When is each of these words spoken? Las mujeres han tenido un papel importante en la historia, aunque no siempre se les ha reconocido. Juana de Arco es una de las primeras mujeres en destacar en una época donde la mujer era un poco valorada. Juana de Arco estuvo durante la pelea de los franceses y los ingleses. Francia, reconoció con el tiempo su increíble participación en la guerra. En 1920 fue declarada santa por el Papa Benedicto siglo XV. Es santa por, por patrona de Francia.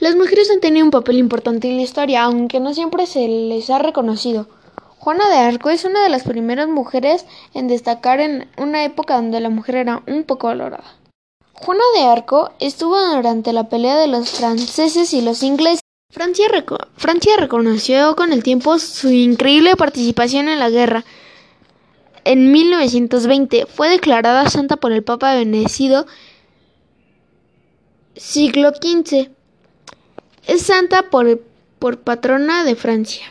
Las 0.00 0.16
mujeres 0.16 0.50
han 0.50 0.60
tenido 0.60 0.86
un 0.86 0.90
papel 0.90 1.18
importante 1.18 1.68
en 1.68 1.76
la 1.76 1.82
historia, 1.82 2.22
aunque 2.22 2.58
no 2.58 2.72
siempre 2.72 3.04
se 3.04 3.28
les 3.28 3.68
ha 3.68 3.78
reconocido. 3.78 4.48
Juana 4.98 5.28
de 5.28 5.36
Arco 5.36 5.68
es 5.68 5.84
una 5.84 6.02
de 6.02 6.08
las 6.08 6.22
primeras 6.22 6.68
mujeres 6.68 7.26
en 7.52 7.68
destacar 7.68 8.20
en 8.20 8.48
una 8.56 8.84
época 8.84 9.16
donde 9.16 9.40
la 9.40 9.50
mujer 9.50 9.74
era 9.74 10.02
un 10.06 10.24
poco 10.24 10.46
valorada. 10.46 10.96
Juana 11.52 11.84
de 11.94 12.04
Arco 12.04 12.50
estuvo 12.60 12.98
durante 13.14 13.52
la 13.52 13.68
pelea 13.68 13.98
de 13.98 14.06
los 14.06 14.30
franceses 14.30 15.12
y 15.12 15.20
los 15.20 15.42
ingleses. 15.42 15.80
Francia, 16.10 16.46
reconoció 17.36 18.16
con 18.16 18.32
el 18.32 18.42
tiempo 18.42 18.78
su 18.78 19.10
increíble 19.10 19.76
participación 19.76 20.48
en 20.48 20.60
la 20.60 20.70
guerra. 20.70 21.04
En 22.24 22.50
1920 22.52 23.66
fue 23.66 23.90
declarada 23.90 24.48
santa 24.48 24.76
por 24.76 24.92
el 24.92 25.04
Papa 25.04 25.34
Benedicto 25.34 26.06
siglo 28.16 28.70
XV. 28.70 29.39
Es 30.46 30.62
santa 30.62 31.10
por, 31.10 31.40
por 31.78 32.00
patrona 32.00 32.64
de 32.64 32.76
Francia. 32.76 33.26